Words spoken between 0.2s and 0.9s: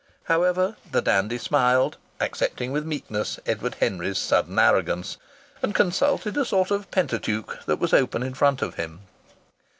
However,